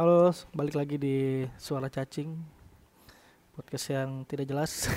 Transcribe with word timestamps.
Halo, 0.00 0.32
balik 0.56 0.80
lagi 0.80 0.96
di 0.96 1.44
Suara 1.60 1.92
Cacing 1.92 2.32
Podcast 3.52 3.92
yang 3.92 4.24
tidak 4.24 4.48
jelas. 4.48 4.88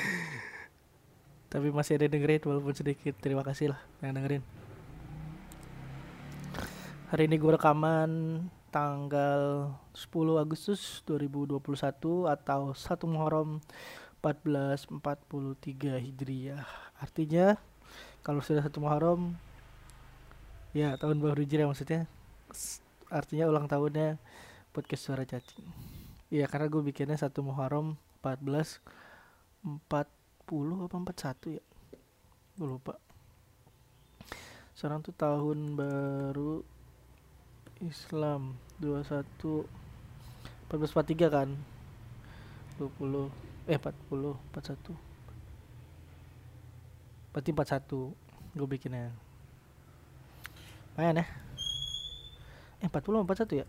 Tapi 1.52 1.68
masih 1.68 2.00
ada 2.00 2.08
yang 2.08 2.16
dengerin 2.16 2.40
walaupun 2.48 2.72
sedikit. 2.72 3.12
Terima 3.20 3.44
kasih 3.44 3.76
lah 3.76 3.80
yang 4.00 4.16
dengerin. 4.16 4.40
Hari 7.12 7.28
ini 7.28 7.36
gue 7.36 7.52
rekaman 7.52 8.10
tanggal 8.72 9.76
10 9.92 10.08
Agustus 10.40 11.04
2021 11.04 11.60
atau 12.32 12.72
1 12.72 13.12
Muharram 13.12 13.60
1443 14.24 16.00
Hijriah. 16.00 16.64
Artinya 16.96 17.60
kalau 18.24 18.40
sudah 18.40 18.64
1 18.64 18.72
Muharram 18.80 19.36
ya 20.72 20.96
tahun 20.96 21.20
baru 21.20 21.44
Hijriah 21.44 21.68
maksudnya 21.68 22.08
artinya 23.10 23.50
ulang 23.50 23.66
tahunnya 23.66 24.16
podcast 24.70 25.10
suara 25.10 25.26
cacing. 25.26 25.66
Iya 26.30 26.46
karena 26.46 26.70
gue 26.70 26.78
bikinnya 26.86 27.18
satu 27.18 27.42
Muharram 27.42 27.98
14 28.22 28.78
40 29.66 30.86
apa 30.86 30.96
41 30.96 31.58
ya? 31.58 31.64
Gue 32.54 32.68
lupa. 32.78 32.94
Sekarang 34.78 35.02
tuh 35.02 35.10
tahun 35.12 35.74
baru 35.74 36.62
Islam 37.82 38.54
21 38.78 39.66
1443 40.70 41.34
kan? 41.34 41.50
20 42.78 43.26
eh 43.66 43.76
40 43.76 44.38
41 44.54 45.10
berarti 47.30 47.50
41 47.54 48.14
gue 48.54 48.66
bikinnya. 48.66 49.10
Lumayan 50.94 51.22
ya 51.22 51.49
eh 52.80 52.88
40 52.88 53.24
41 53.24 53.60
ya? 53.60 53.66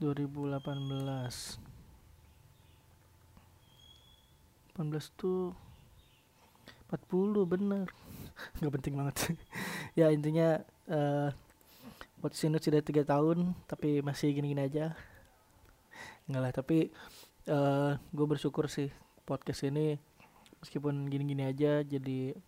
2018 0.00 1.60
18 4.80 5.20
tuh 5.20 5.52
40 6.88 7.44
bener. 7.44 7.86
Nggak 8.58 8.72
penting 8.80 8.94
banget. 8.96 9.16
Ya 9.98 10.06
intinya 10.14 10.62
uh, 10.86 11.34
podcast 12.22 12.46
ini 12.46 12.62
sudah 12.62 12.78
tiga 12.78 13.02
tahun 13.02 13.58
tapi 13.66 14.00
masih 14.06 14.30
gini-gini 14.32 14.62
aja. 14.70 14.94
Enggak 16.30 16.42
lah 16.46 16.52
tapi 16.54 16.94
uh, 17.50 17.52
eh, 17.52 17.92
gue 17.98 18.26
bersyukur 18.30 18.70
sih 18.70 18.88
podcast 19.26 19.66
ini 19.66 19.98
meskipun 20.62 21.10
gini-gini 21.10 21.42
aja 21.42 21.82
jadi 21.82 22.38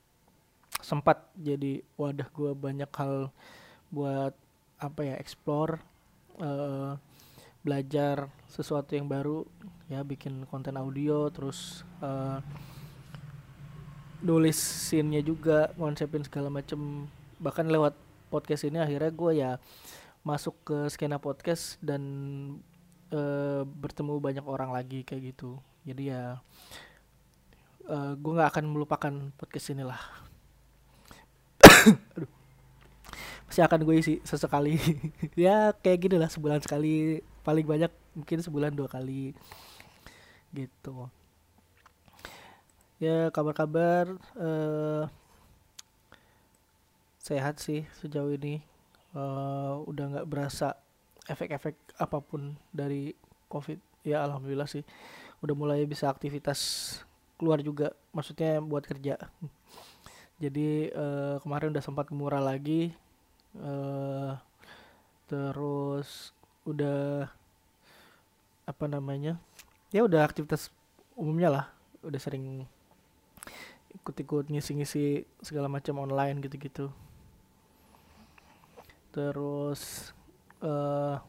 sempat 0.79 1.31
jadi 1.35 1.83
wadah 1.99 2.31
gue 2.31 2.55
banyak 2.55 2.91
hal 2.95 3.35
buat 3.93 4.33
apa 4.81 5.01
ya 5.05 5.15
explore 5.21 5.79
uh, 6.41 6.97
belajar 7.63 8.27
sesuatu 8.51 8.99
yang 8.99 9.07
baru 9.07 9.47
ya 9.87 10.03
bikin 10.03 10.49
konten 10.51 10.75
audio 10.75 11.31
terus 11.31 11.87
uh, 12.03 12.43
nulis 14.23 14.57
scene-nya 14.57 15.23
juga 15.23 15.71
konsepin 15.79 16.27
segala 16.27 16.51
macem. 16.51 17.07
Bahkan 17.43 17.67
lewat 17.71 17.95
podcast 18.31 18.67
ini 18.67 18.79
akhirnya 18.83 19.13
gue 19.13 19.33
ya 19.37 19.53
masuk 20.23 20.55
ke 20.63 20.79
skena 20.91 21.19
podcast 21.19 21.77
dan 21.83 22.03
uh, 23.11 23.63
bertemu 23.67 24.23
banyak 24.23 24.47
orang 24.47 24.71
lagi 24.71 25.03
kayak 25.03 25.35
gitu. 25.35 25.59
Jadi 25.83 26.15
ya 26.15 26.39
uh, 27.91 28.13
gue 28.15 28.33
nggak 28.33 28.51
akan 28.57 28.65
melupakan 28.71 29.15
podcast 29.39 29.75
inilah. 29.75 30.01
Aduh 32.15 32.32
masih 33.53 33.69
akan 33.69 33.85
gue 33.85 33.97
isi 34.01 34.15
sesekali. 34.25 34.81
Ya 35.37 35.77
kayak 35.77 36.09
gini 36.09 36.17
lah 36.17 36.33
sebulan 36.33 36.65
sekali. 36.65 37.21
Paling 37.45 37.69
banyak 37.69 37.93
mungkin 38.17 38.41
sebulan 38.41 38.73
dua 38.73 38.89
kali. 38.89 39.37
Gitu. 40.57 40.97
Ya 42.97 43.29
kabar-kabar 43.29 44.17
uh, 44.41 45.05
sehat 47.21 47.61
sih 47.61 47.85
sejauh 48.01 48.33
ini. 48.33 48.65
Uh, 49.13 49.85
udah 49.85 50.17
nggak 50.17 50.29
berasa 50.33 50.73
efek-efek 51.29 51.77
apa 52.01 52.25
pun 52.25 52.57
dari 52.73 53.13
covid. 53.53 53.77
Ya 54.01 54.25
alhamdulillah 54.25 54.65
sih. 54.65 54.81
Udah 55.45 55.53
mulai 55.53 55.85
bisa 55.85 56.09
aktivitas 56.09 57.05
keluar 57.37 57.61
juga 57.61 57.93
maksudnya 58.17 58.65
buat 58.65 58.89
kerja. 58.89 59.21
Jadi 60.41 60.89
uh, 60.97 61.37
kemarin 61.45 61.77
udah 61.77 61.85
sempat 61.85 62.09
murah 62.09 62.41
lagi 62.41 62.97
uh, 63.59 64.39
terus 65.29 66.33
udah 66.63 67.29
apa 68.63 68.85
namanya 68.87 69.41
ya 69.91 70.07
udah 70.07 70.25
aktivitas 70.25 70.73
umumnya 71.19 71.49
lah. 71.53 71.67
Udah 72.03 72.19
sering 72.19 72.65
ikut-ikut 73.93 74.49
ngisi-ngisi 74.49 75.29
segala 75.45 75.69
macam 75.69 76.01
online 76.01 76.41
gitu-gitu. 76.41 76.89
Terus 79.13 80.11
uh, 80.65 81.21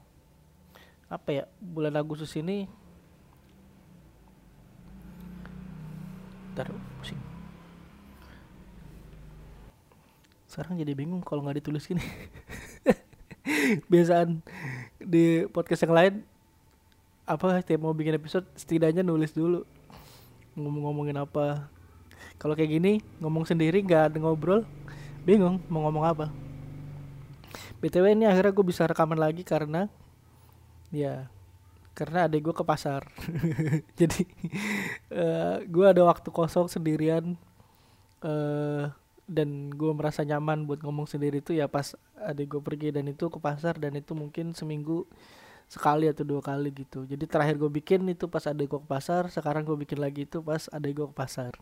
apa 1.12 1.30
ya 1.30 1.44
bulan 1.60 1.94
Agustus 2.00 2.34
ini 2.40 2.66
taruh 6.58 6.78
pusing 7.02 7.20
sekarang 10.53 10.78
jadi 10.78 10.94
bingung 10.94 11.25
kalau 11.25 11.41
nggak 11.41 11.66
ditulis 11.66 11.90
gini. 11.90 12.06
Biasaan 13.91 14.46
di 15.02 15.50
podcast 15.50 15.90
yang 15.90 15.97
lain 15.97 16.14
apa 17.25 17.58
setiap 17.66 17.81
mau 17.81 17.97
bikin 17.97 18.22
episode 18.22 18.46
setidaknya 18.53 19.02
nulis 19.02 19.34
dulu. 19.34 19.66
Ngomong-ngomongin 20.53 21.18
apa. 21.18 21.66
Kalau 22.38 22.53
kayak 22.53 22.69
gini 22.78 23.02
ngomong 23.18 23.50
sendiri 23.50 23.81
nggak 23.81 24.13
ada 24.13 24.18
ngobrol 24.22 24.62
bingung 25.25 25.58
mau 25.74 25.90
ngomong 25.90 26.06
apa. 26.06 26.25
Btw 27.81 28.13
ini 28.13 28.30
akhirnya 28.30 28.53
gue 28.53 28.66
bisa 28.69 28.86
rekaman 28.86 29.18
lagi 29.18 29.42
karena 29.42 29.90
ya 30.94 31.28
karena 31.97 32.30
adek 32.30 32.46
gue 32.46 32.56
ke 32.56 32.63
pasar. 32.63 33.09
Jadi 34.00 34.22
uh, 35.09 35.18
eh, 35.18 35.56
gue 35.66 35.86
ada 35.90 36.06
waktu 36.06 36.30
kosong 36.30 36.69
sendirian 36.69 37.34
uh, 38.22 38.94
dan 39.24 39.72
gue 39.72 39.92
merasa 39.96 40.22
nyaman 40.28 40.68
buat 40.68 40.84
ngomong 40.84 41.08
sendiri 41.08 41.40
itu 41.40 41.56
ya 41.56 41.72
pas 41.72 41.96
adik 42.20 42.58
gue 42.58 42.62
pergi 42.62 42.92
dan 42.92 43.08
itu 43.08 43.32
ke 43.32 43.40
pasar 43.40 43.80
dan 43.80 43.96
itu 43.96 44.12
mungkin 44.12 44.52
seminggu 44.52 45.08
sekali 45.72 46.12
atau 46.12 46.28
dua 46.28 46.44
kali 46.44 46.70
gitu. 46.76 47.08
Jadi 47.08 47.24
terakhir 47.26 47.56
gue 47.56 47.72
bikin 47.72 48.04
itu 48.12 48.28
pas 48.28 48.44
adik 48.46 48.68
gue 48.70 48.80
ke 48.84 48.90
pasar 48.90 49.32
sekarang 49.32 49.64
gue 49.64 49.74
bikin 49.80 50.04
lagi 50.04 50.28
itu 50.28 50.44
pas 50.44 50.68
adik 50.70 50.94
gue 51.00 51.08
ke 51.10 51.16
pasar. 51.16 51.56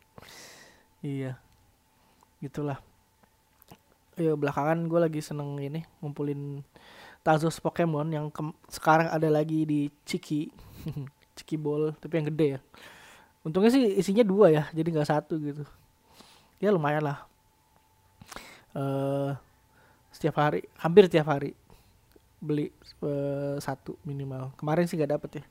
Iya. 1.06 1.38
Gitulah. 2.42 2.82
Ya 4.18 4.34
belakangan 4.34 4.90
gue 4.90 5.00
lagi 5.00 5.22
seneng 5.22 5.56
ini 5.62 5.86
ngumpulin 6.02 6.66
Tazos 7.22 7.62
Pokemon 7.62 8.10
yang 8.10 8.34
sekarang 8.68 9.08
ada 9.14 9.30
lagi 9.30 9.64
di 9.64 9.94
Ciki 10.04 10.50
Ciki 11.38 11.56
Ball 11.62 11.94
tapi 12.02 12.20
yang 12.20 12.28
gede 12.34 12.48
ya. 12.58 12.60
Untungnya 13.46 13.70
sih 13.70 14.02
isinya 14.02 14.26
dua 14.26 14.50
ya 14.50 14.64
jadi 14.74 14.90
nggak 14.90 15.10
satu 15.10 15.38
gitu. 15.38 15.64
Ya 16.58 16.74
lumayan 16.74 17.06
lah 17.06 17.31
uh, 18.76 19.36
setiap 20.12 20.36
hari 20.38 20.68
hampir 20.80 21.08
setiap 21.08 21.32
hari 21.32 21.56
beli 22.42 22.74
uh, 23.06 23.56
satu 23.62 23.96
minimal. 24.04 24.52
Kemarin 24.58 24.90
sih 24.90 24.98
nggak 24.98 25.14
dapet 25.16 25.32
ya. 25.42 25.44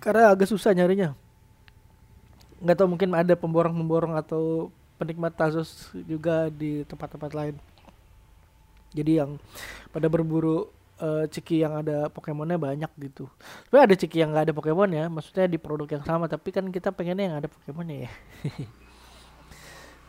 Karena 0.00 0.32
agak 0.32 0.48
susah 0.48 0.72
nyarinya. 0.72 1.12
Nggak 2.64 2.76
tahu 2.80 2.88
mungkin 2.88 3.12
ada 3.12 3.36
pemborong-pemborong 3.36 4.16
atau 4.16 4.72
penikmat 4.96 5.36
Tazos 5.36 5.92
juga 6.08 6.48
di 6.48 6.82
tempat-tempat 6.88 7.32
lain. 7.36 7.56
Jadi 8.96 9.20
yang 9.20 9.36
pada 9.92 10.08
berburu 10.08 10.72
uh, 11.04 11.28
ciki 11.28 11.60
yang 11.60 11.84
ada 11.84 12.08
Pokemonnya 12.08 12.56
banyak 12.56 12.88
gitu. 12.96 13.28
Tapi 13.68 13.76
ada 13.76 13.92
ciki 13.92 14.24
yang 14.24 14.32
nggak 14.32 14.48
ada 14.48 14.54
Pokemon 14.56 14.90
ya, 14.96 15.04
maksudnya 15.12 15.44
di 15.44 15.60
produk 15.60 16.00
yang 16.00 16.04
sama, 16.08 16.24
tapi 16.24 16.48
kan 16.48 16.64
kita 16.72 16.88
pengennya 16.96 17.28
yang 17.28 17.36
ada 17.44 17.48
Pokemonnya 17.52 18.08
ya. 18.08 18.10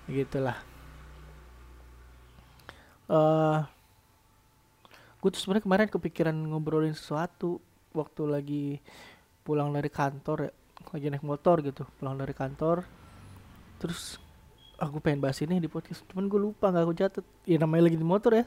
Gitulah 0.24 0.76
uh, 3.12 3.15
eh, 3.15 3.59
gue 5.18 5.30
tuh 5.33 5.42
sebenarnya 5.42 5.65
kemarin 5.65 5.88
kepikiran 5.89 6.36
ngobrolin 6.36 6.95
sesuatu 6.95 7.59
waktu 7.95 8.21
lagi 8.30 8.65
pulang 9.42 9.74
dari 9.74 9.89
kantor 9.89 10.51
ya. 10.51 10.54
Lagi 10.94 11.07
naik 11.09 11.25
motor 11.25 11.59
gitu 11.65 11.83
pulang 12.00 12.15
dari 12.15 12.31
kantor. 12.31 12.86
Terus 13.81 14.21
aku 14.77 14.98
ah, 15.00 15.04
pengen 15.04 15.19
bahas 15.24 15.39
ini 15.42 15.57
di 15.57 15.68
podcast. 15.68 16.06
Cuman 16.12 16.30
gue 16.30 16.39
lupa 16.39 16.69
nggak 16.69 16.83
aku 16.86 16.94
catat. 16.95 17.25
Ya 17.44 17.57
namanya 17.57 17.89
lagi 17.89 17.98
di 17.98 18.07
motor 18.07 18.31
ya. 18.36 18.45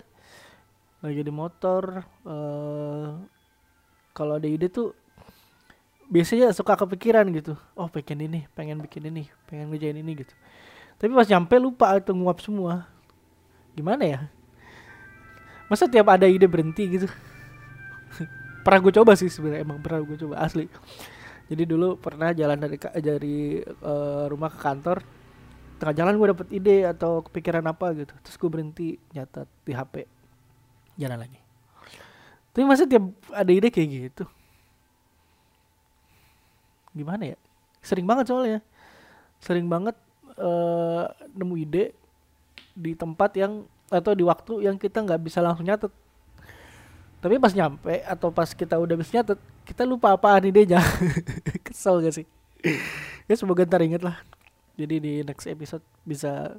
Lagi 1.00 1.20
di 1.24 1.32
motor 1.32 2.04
uh, 2.28 3.08
kalau 4.12 4.36
ada 4.36 4.46
ide 4.46 4.68
tuh 4.68 4.92
biasanya 6.06 6.54
suka 6.54 6.76
kepikiran 6.78 7.26
gitu. 7.34 7.56
Oh 7.74 7.88
pengen 7.90 8.30
ini 8.30 8.40
pengen 8.54 8.78
bikin 8.78 9.10
ini 9.10 9.26
pengen 9.50 9.72
ngejain 9.72 9.98
ini 9.98 10.12
gitu. 10.22 10.34
Tapi 11.00 11.10
pas 11.16 11.26
nyampe 11.26 11.56
lupa 11.56 11.96
atau 11.96 12.12
nguap 12.14 12.38
semua. 12.44 12.86
Gimana 13.74 14.04
ya 14.04 14.20
masa 15.70 15.86
tiap 15.86 16.10
ada 16.10 16.26
ide 16.26 16.50
berhenti 16.50 16.98
gitu? 16.98 17.06
Pernah 18.66 18.80
gue 18.82 18.92
coba 18.98 19.14
sih 19.14 19.30
sebenarnya 19.30 19.64
emang 19.64 19.80
pernah 19.80 20.02
gue 20.04 20.18
coba 20.18 20.42
asli. 20.42 20.66
Jadi 21.48 21.62
dulu 21.64 21.96
pernah 21.96 22.34
jalan 22.34 22.58
dari 22.60 22.76
dari 23.00 23.38
uh, 23.62 24.28
rumah 24.28 24.52
ke 24.52 24.58
kantor 24.60 25.00
tengah 25.80 25.96
jalan 25.96 26.20
gue 26.20 26.28
dapet 26.36 26.48
ide 26.52 26.84
atau 26.84 27.24
kepikiran 27.24 27.64
apa 27.64 27.96
gitu 27.96 28.12
terus 28.20 28.36
gue 28.36 28.50
berhenti 28.52 29.00
nyatat 29.16 29.48
di 29.64 29.72
HP 29.72 29.94
jalan 31.00 31.18
lagi. 31.24 31.40
Tapi 32.52 32.64
masa 32.68 32.84
tiap 32.84 33.08
ada 33.32 33.48
ide 33.48 33.72
kayak 33.72 33.88
gitu? 33.88 34.24
Gimana 36.92 37.32
ya? 37.32 37.38
Sering 37.80 38.04
banget 38.04 38.28
soalnya. 38.28 38.60
Sering 39.40 39.66
banget 39.72 39.96
uh, 40.36 41.08
nemu 41.32 41.54
ide 41.56 41.84
di 42.76 42.92
tempat 42.92 43.32
yang 43.40 43.64
atau 43.90 44.14
di 44.14 44.22
waktu 44.22 44.70
yang 44.70 44.78
kita 44.78 45.02
nggak 45.02 45.20
bisa 45.20 45.42
langsung 45.42 45.66
nyatet. 45.66 45.90
Tapi 47.20 47.36
pas 47.36 47.52
nyampe 47.52 48.00
atau 48.06 48.32
pas 48.32 48.48
kita 48.48 48.80
udah 48.80 48.96
bisa 48.96 49.20
nyatet 49.20 49.36
kita 49.66 49.84
lupa 49.84 50.16
apaan 50.16 50.48
idenya 50.48 50.80
kesel 51.66 52.00
gak 52.00 52.16
sih? 52.16 52.26
Ya 53.28 53.34
semoga 53.36 53.62
ntar 53.68 53.84
inget 53.84 54.00
lah. 54.00 54.18
Jadi 54.74 54.96
di 54.98 55.12
next 55.20 55.44
episode 55.44 55.84
bisa 56.02 56.56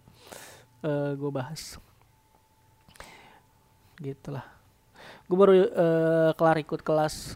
uh, 0.86 0.88
eh, 0.88 1.12
gue 1.18 1.31
bahas. 1.33 1.81
Gitulah. 3.98 4.45
Gue 5.25 5.38
baru 5.39 5.54
uh, 5.74 6.31
kelar 6.38 6.57
ikut 6.62 6.86
kelas 6.86 7.36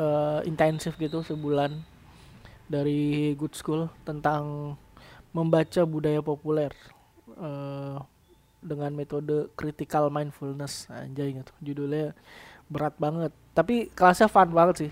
uh, 0.00 0.40
intensif 0.48 0.96
gitu 0.96 1.20
sebulan 1.22 1.76
dari 2.66 3.36
Good 3.36 3.54
School 3.54 3.92
tentang 4.02 4.74
membaca 5.30 5.82
budaya 5.84 6.18
populer. 6.24 6.72
Uh, 7.36 8.00
dengan 8.64 8.90
metode 8.96 9.52
critical 9.54 10.08
mindfulness. 10.08 10.88
Anjay 10.88 11.36
gitu 11.36 11.52
judulnya 11.60 12.16
berat 12.72 12.96
banget. 12.96 13.30
Tapi 13.52 13.92
kelasnya 13.92 14.26
fun 14.32 14.50
banget 14.50 14.88
sih. 14.88 14.90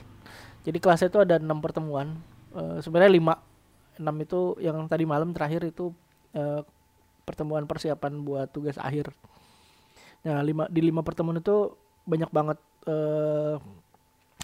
Jadi 0.63 0.79
kelasnya 0.79 1.09
itu 1.09 1.21
ada 1.25 1.41
enam 1.41 1.59
pertemuan. 1.59 2.21
Uh, 2.53 2.79
sebenarnya 2.85 3.17
lima. 3.17 3.35
Enam 3.97 4.17
itu 4.21 4.61
yang 4.61 4.77
tadi 4.87 5.09
malam 5.09 5.33
terakhir 5.33 5.65
itu 5.65 5.91
uh, 6.37 6.61
pertemuan 7.25 7.65
persiapan 7.65 8.21
buat 8.21 8.53
tugas 8.53 8.77
akhir. 8.77 9.11
Nah 10.23 10.45
lima 10.45 10.69
di 10.69 10.81
lima 10.85 11.01
pertemuan 11.01 11.41
itu 11.41 11.73
banyak 12.07 12.31
banget 12.31 12.59
uh, 12.87 13.59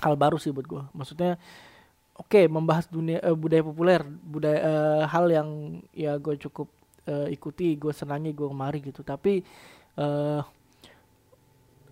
hal 0.02 0.14
baru 0.14 0.38
sih 0.38 0.54
buat 0.54 0.66
gue 0.66 0.82
maksudnya 0.94 1.38
oke 2.14 2.30
okay, 2.30 2.44
membahas 2.46 2.86
dunia 2.86 3.18
uh, 3.22 3.34
budaya 3.34 3.62
populer 3.66 4.00
budaya 4.22 4.58
uh, 4.62 5.02
hal 5.10 5.26
yang 5.30 5.48
ya 5.90 6.14
gue 6.18 6.38
cukup 6.38 6.70
uh, 7.08 7.26
ikuti 7.32 7.74
gue 7.80 7.90
senangi 7.90 8.36
gue 8.36 8.44
kemari 8.44 8.84
gitu. 8.84 9.00
Tapi 9.00 9.40
uh, 9.96 10.44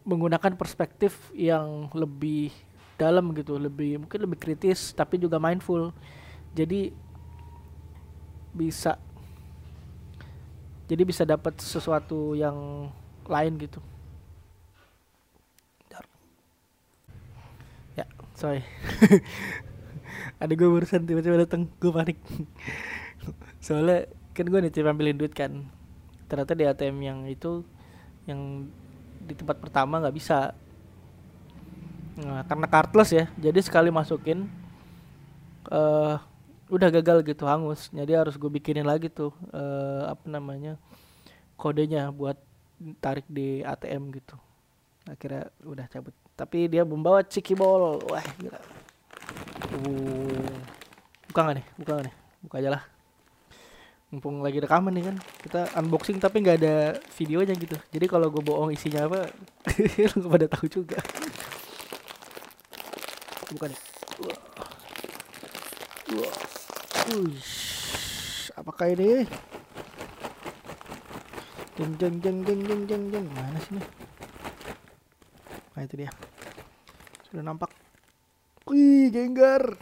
menggunakan 0.07 0.55
perspektif 0.55 1.33
yang 1.35 1.91
lebih 1.97 2.53
dalam 2.97 3.35
gitu 3.37 3.61
lebih 3.61 4.07
mungkin 4.07 4.21
lebih 4.25 4.39
kritis 4.39 4.93
tapi 4.93 5.17
juga 5.17 5.41
mindful. 5.41 5.91
Jadi 6.53 6.93
bisa 8.57 9.01
jadi 10.87 11.03
bisa 11.03 11.27
dapat 11.27 11.59
sesuatu 11.59 12.39
yang 12.39 12.89
lain 13.27 13.59
gitu. 13.59 13.83
Sorry. 18.37 18.61
Ada 20.45 20.53
gue 20.53 20.69
barusan 20.69 21.09
tiba-tiba 21.09 21.41
datang 21.41 21.73
gue 21.81 21.89
panik. 21.89 22.21
Soalnya 23.65 24.13
kan 24.37 24.44
gue 24.44 24.61
nih 24.61 24.85
ambilin 24.85 25.17
duit 25.17 25.33
kan. 25.33 25.65
Ternyata 26.29 26.53
di 26.53 26.65
ATM 26.69 26.97
yang 27.00 27.19
itu 27.25 27.65
yang 28.29 28.69
di 29.25 29.33
tempat 29.33 29.56
pertama 29.56 29.97
nggak 30.05 30.12
bisa. 30.12 30.53
Nah 32.21 32.44
karena 32.44 32.67
cardless 32.69 33.11
ya 33.17 33.25
jadi 33.41 33.56
sekali 33.65 33.88
masukin 33.88 34.44
uh, 35.73 36.21
udah 36.69 36.88
gagal 37.00 37.25
gitu 37.25 37.49
hangus. 37.49 37.88
Jadi 37.88 38.12
harus 38.12 38.37
gue 38.37 38.50
bikinin 38.53 38.85
lagi 38.85 39.09
tuh 39.09 39.33
uh, 39.56 40.12
apa 40.12 40.29
namanya 40.29 40.77
kodenya 41.56 42.12
buat 42.12 42.37
tarik 43.00 43.25
di 43.32 43.65
ATM 43.65 44.12
gitu. 44.12 44.37
Akhirnya 45.09 45.49
udah 45.65 45.89
cabut. 45.89 46.12
Tapi 46.37 46.69
dia 46.69 46.85
membawa 46.85 47.25
ciki 47.25 47.56
ball 47.56 48.05
wah 48.05 48.27
gila. 48.37 48.61
Uh, 49.81 50.53
buka 51.32 51.41
nggak 51.41 51.56
nih? 51.56 51.67
Buka 51.81 51.91
gak 51.97 52.05
nih? 52.12 52.15
Buka 52.44 52.56
aja 52.61 52.71
lah 52.77 52.95
mumpung 54.12 54.41
lagi 54.41 54.62
rekaman 54.62 54.94
nih 54.94 55.05
kan. 55.11 55.17
Kita 55.43 55.61
unboxing 55.79 56.19
tapi 56.23 56.43
nggak 56.43 56.58
ada 56.62 56.76
videonya 57.19 57.55
gitu. 57.58 57.76
Jadi 57.93 58.06
kalau 58.06 58.31
gue 58.31 58.43
bohong 58.43 58.70
isinya 58.73 59.06
apa 59.11 59.31
lu 60.17 60.26
pada 60.31 60.47
tahu 60.47 60.67
juga. 60.70 60.99
Bukan. 63.53 63.70
Wah. 66.17 66.37
Uish. 67.06 68.50
apakah 68.56 68.91
ini? 68.91 69.23
Jeng 71.76 71.93
jeng 72.00 72.17
jeng 72.19 72.38
jeng 72.43 72.61
jeng 72.67 72.82
jeng 72.88 73.05
jeng. 73.12 73.26
Mana 73.31 73.58
sih 73.62 73.79
nih 73.79 73.87
nah 75.76 75.85
itu 75.85 75.94
dia. 76.00 76.11
Sudah 77.29 77.44
nampak? 77.44 77.69
Wih 78.67 79.12
genggar 79.12 79.76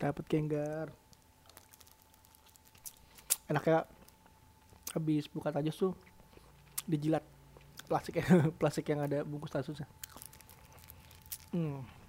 dapat 0.00 0.24
genggar 0.32 0.88
enaknya 3.50 3.84
habis 4.94 5.26
buka 5.26 5.50
tajus 5.50 5.76
tuh 5.76 5.92
dijilat 6.86 7.22
plastik 7.90 8.22
plastik 8.62 8.86
yang 8.86 9.02
ada 9.02 9.26
bungkus 9.26 9.50
tajusnya 9.50 9.90
hmm. 11.50 12.00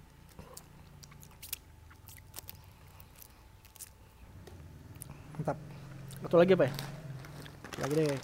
mantap. 5.42 5.58
Atau 6.22 6.38
lagi 6.38 6.54
apa 6.54 6.70
ya? 6.70 6.72
Lagi 7.82 7.94
deh. 7.98 8.20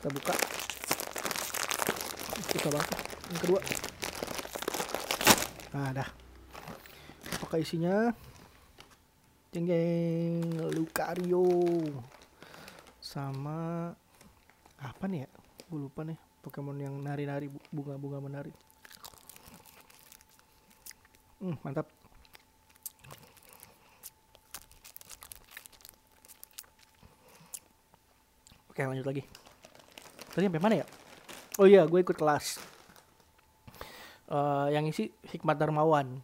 Kita 0.00 0.08
buka. 0.08 0.34
Susah 2.48 2.70
banget 2.72 2.88
yang 3.28 3.40
kedua. 3.44 3.60
Nah 5.76 5.90
dah. 5.92 6.08
Apakah 7.36 7.58
isinya 7.60 8.16
jeng 9.56 9.72
jeng 9.72 10.68
Lucario. 10.76 11.48
Sama 13.00 13.88
apa 14.76 15.04
nih 15.08 15.24
ya? 15.24 15.28
Gue 15.72 15.88
lupa 15.88 16.04
nih 16.04 16.20
Pokemon 16.44 16.76
yang 16.76 16.92
nari-nari 17.00 17.48
bunga-bunga 17.72 18.20
menari. 18.20 18.52
Hmm, 21.40 21.56
mantap. 21.64 21.88
Oke 28.68 28.84
lanjut 28.84 29.08
lagi. 29.08 29.24
Tadi 30.36 30.52
sampai 30.52 30.60
mana 30.60 30.84
ya? 30.84 30.86
Oh 31.56 31.64
iya 31.64 31.88
gue 31.88 32.04
ikut 32.04 32.12
kelas. 32.12 32.60
Uh, 34.28 34.68
yang 34.68 34.84
isi 34.84 35.08
hikmat 35.32 35.56
darmawan. 35.56 36.20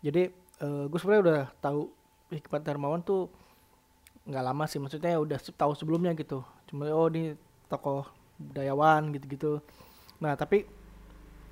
Jadi 0.00 0.32
uh, 0.64 0.88
gue 0.88 0.96
sebenarnya 0.96 1.22
udah 1.28 1.42
tahu 1.60 2.00
hikmat 2.32 2.64
darmawan 2.64 3.04
tuh 3.04 3.28
nggak 4.22 4.44
lama 4.44 4.64
sih 4.70 4.78
maksudnya 4.78 5.18
udah 5.18 5.38
tahu 5.38 5.72
sebelumnya 5.76 6.16
gitu. 6.16 6.40
Cuma 6.70 6.88
oh 6.88 7.10
ini 7.12 7.36
tokoh 7.68 8.08
budayawan 8.38 9.12
gitu-gitu. 9.14 9.60
Nah 10.22 10.34
tapi 10.38 10.64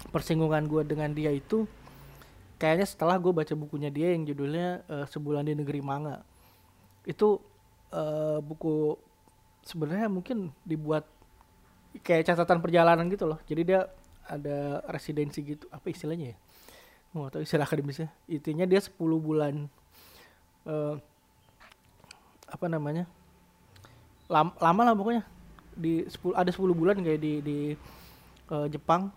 persinggungan 0.08 0.64
gue 0.64 0.82
dengan 0.88 1.12
dia 1.12 1.28
itu 1.28 1.68
kayaknya 2.56 2.87
setelah 2.88 3.16
gue 3.20 3.32
baca 3.32 3.52
bukunya 3.56 3.92
dia 3.92 4.12
yang 4.12 4.25
judulnya 4.25 4.84
uh, 4.88 5.06
sebulan 5.08 5.49
di 5.49 5.54
negeri 5.56 5.80
manga. 5.84 6.25
Itu 7.04 7.40
uh, 7.92 8.38
buku 8.40 8.96
sebenarnya 9.64 10.08
mungkin 10.08 10.54
dibuat 10.64 11.04
kayak 12.04 12.32
catatan 12.32 12.62
perjalanan 12.62 13.08
gitu 13.10 13.26
loh. 13.28 13.40
Jadi 13.44 13.62
dia 13.66 13.90
ada 14.30 14.84
residensi 14.87 15.42
gitu 15.42 15.66
apa 15.75 15.90
istilahnya 15.90 16.32
ya? 16.32 16.38
Mau 17.10 17.26
atau 17.26 17.42
istilah 17.42 17.66
akademisnya. 17.66 18.14
Intinya 18.30 18.62
dia 18.62 18.78
10 18.78 18.94
bulan 19.18 19.66
uh, 20.70 20.94
apa 22.46 22.66
namanya 22.70 23.10
lama, 24.30 24.54
lama 24.62 24.82
lah 24.86 24.94
pokoknya 24.94 25.22
di 25.74 26.06
10 26.06 26.38
ada 26.38 26.50
10 26.50 26.62
bulan 26.70 27.02
kayak 27.02 27.18
di 27.18 27.32
di 27.42 27.58
uh, 28.54 28.70
Jepang 28.70 29.10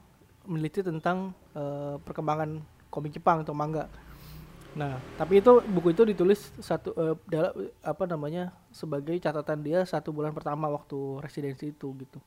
meneliti 0.50 0.82
tentang 0.82 1.38
uh, 1.54 2.02
perkembangan 2.02 2.58
komik 2.90 3.14
Jepang 3.14 3.46
atau 3.46 3.54
manga 3.54 3.86
nah 4.74 4.98
tapi 5.22 5.38
itu 5.38 5.62
buku 5.70 5.94
itu 5.94 6.02
ditulis 6.02 6.50
satu 6.58 6.98
uh, 6.98 7.14
dalam 7.30 7.54
apa 7.86 8.04
namanya 8.10 8.50
sebagai 8.74 9.14
catatan 9.22 9.62
dia 9.62 9.86
satu 9.86 10.10
bulan 10.10 10.34
pertama 10.34 10.66
waktu 10.66 11.22
residensi 11.22 11.70
itu 11.70 11.94
gitu 12.02 12.18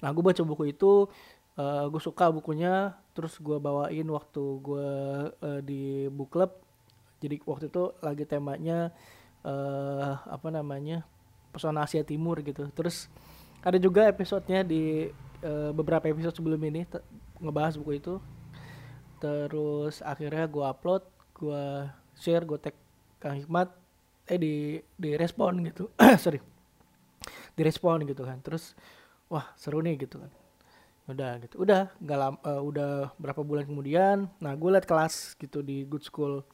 Nah, 0.00 0.08
gue 0.12 0.22
baca 0.22 0.42
buku 0.46 0.72
itu, 0.72 1.10
uh, 1.58 1.84
gue 1.90 2.02
suka 2.02 2.30
bukunya, 2.30 2.94
terus 3.16 3.38
gue 3.40 3.56
bawain 3.58 4.06
waktu 4.06 4.42
gue 4.62 4.90
uh, 5.32 5.60
di 5.64 6.06
book 6.12 6.30
club. 6.32 6.50
Jadi 7.20 7.40
waktu 7.48 7.72
itu 7.72 7.96
lagi 8.04 8.24
temanya 8.28 8.92
uh, 9.46 10.20
apa 10.28 10.48
namanya 10.52 11.06
pesona 11.54 11.88
Asia 11.88 12.04
Timur 12.04 12.42
gitu. 12.44 12.68
Terus 12.76 13.08
ada 13.64 13.80
juga 13.80 14.06
episodenya 14.06 14.66
di 14.66 15.08
uh, 15.40 15.72
beberapa 15.72 16.06
episode 16.10 16.36
sebelum 16.36 16.60
ini 16.68 16.84
ngebahas 17.40 17.80
buku 17.80 17.98
itu. 17.98 18.14
Terus 19.16 20.04
akhirnya 20.04 20.44
gue 20.44 20.64
upload 20.64 21.02
gue 21.36 21.88
share 22.16 22.44
gue 22.44 22.58
tag 22.60 22.76
Kang 23.16 23.36
Hikmat 23.40 23.72
eh 24.28 24.38
di 24.38 24.54
di 24.98 25.10
respon 25.16 25.64
gitu. 25.64 25.88
Sorry. 26.22 26.42
Di 27.56 27.62
respon 27.64 28.04
gitu 28.04 28.28
kan. 28.28 28.44
Terus 28.44 28.76
wah 29.32 29.56
seru 29.56 29.80
nih 29.80 30.04
gitu 30.04 30.20
kan. 30.20 30.30
Udah 31.08 31.40
gitu. 31.40 31.64
Udah 31.64 31.88
nggak 31.96 32.18
lama 32.18 32.38
uh, 32.44 32.60
udah 32.60 33.16
berapa 33.16 33.40
bulan 33.40 33.64
kemudian. 33.64 34.28
Nah 34.42 34.52
gue 34.52 34.68
liat 34.68 34.84
kelas 34.84 35.32
gitu 35.40 35.64
di 35.64 35.88
good 35.88 36.04
school 36.04 36.44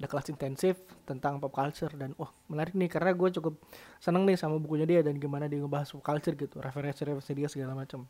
ada 0.00 0.08
kelas 0.08 0.32
intensif 0.32 0.80
tentang 1.04 1.36
pop 1.36 1.52
culture 1.52 1.92
dan 1.92 2.16
wah 2.16 2.32
menarik 2.48 2.72
nih 2.72 2.88
karena 2.88 3.12
gue 3.12 3.28
cukup 3.36 3.60
seneng 4.00 4.24
nih 4.24 4.40
sama 4.40 4.56
bukunya 4.56 4.88
dia 4.88 5.00
dan 5.04 5.20
gimana 5.20 5.44
dia 5.44 5.60
ngebahas 5.60 5.92
pop 5.92 6.00
culture 6.00 6.32
gitu 6.32 6.56
referensi-referensi 6.56 7.32
dia 7.36 7.48
segala 7.52 7.76
macam 7.76 8.08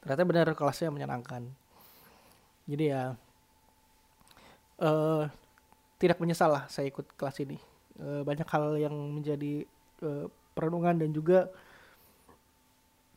ternyata 0.00 0.22
benar 0.22 0.46
kelasnya 0.54 0.94
menyenangkan. 0.94 1.50
Jadi 2.66 2.84
ya 2.90 3.14
uh, 4.82 5.26
tidak 5.98 6.18
menyesal 6.22 6.54
lah 6.54 6.64
saya 6.70 6.90
ikut 6.90 7.18
kelas 7.18 7.42
ini. 7.42 7.58
Uh, 7.96 8.22
banyak 8.22 8.46
hal 8.46 8.76
yang 8.76 8.94
menjadi 8.94 9.64
uh, 10.04 10.28
perenungan 10.52 11.00
dan 11.00 11.10
juga 11.10 11.48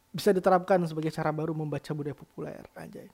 bisa 0.09 0.33
diterapkan 0.33 0.81
sebagai 0.89 1.13
cara 1.13 1.29
baru 1.29 1.53
membaca 1.53 1.93
budaya 1.93 2.17
populer 2.17 2.65
aja. 2.73 3.05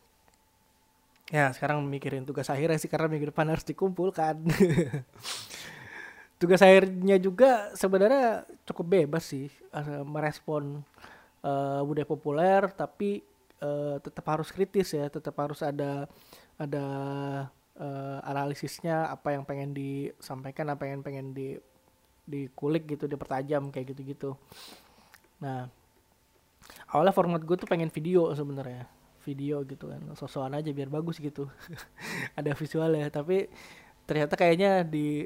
Ya 1.33 1.49
sekarang 1.53 1.81
mikirin 1.89 2.27
tugas 2.27 2.49
akhirnya 2.53 2.77
sih 2.77 2.89
karena 2.91 3.09
minggu 3.09 3.33
depan 3.33 3.49
harus 3.49 3.65
dikumpulkan. 3.65 4.45
tugas 6.35 6.59
akhirnya 6.59 7.15
juga 7.17 7.71
sebenarnya 7.73 8.43
cukup 8.67 8.85
bebas 8.85 9.23
sih 9.23 9.47
uh, 9.71 10.03
merespon 10.03 10.83
uh, 11.41 11.81
budaya 11.81 12.03
populer 12.03 12.67
tapi 12.75 13.23
uh, 13.63 13.97
tetap 14.03 14.25
harus 14.27 14.51
kritis 14.51 14.91
ya 14.91 15.07
tetap 15.07 15.35
harus 15.39 15.63
ada 15.63 16.11
ada 16.59 16.85
uh, 17.79 18.19
analisisnya 18.27 19.07
apa 19.07 19.31
yang 19.31 19.47
pengen 19.47 19.71
disampaikan 19.71 20.75
apa 20.75 20.83
yang 20.85 20.99
pengen 21.01 21.31
di 21.31 21.55
dikulik 22.25 22.89
gitu 22.89 23.07
dipertajam 23.07 23.71
kayak 23.71 23.95
gitu-gitu 23.95 24.35
nah 25.39 25.71
awalnya 26.91 27.15
format 27.15 27.39
gue 27.39 27.55
tuh 27.55 27.69
pengen 27.69 27.87
video 27.93 28.27
sebenarnya 28.35 28.94
video 29.25 29.65
gitu 29.65 29.89
kan. 29.89 29.99
Sosokan 30.13 30.53
aja 30.53 30.69
biar 30.69 30.87
bagus 30.93 31.17
gitu. 31.17 31.49
Ada 32.39 32.53
visualnya. 32.53 33.09
Tapi 33.09 33.49
ternyata 34.05 34.37
kayaknya 34.37 34.85
di 34.85 35.25